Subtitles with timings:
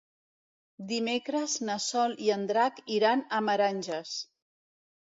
[0.91, 4.21] Dimecres na Sol i en Drac iran a Meranges.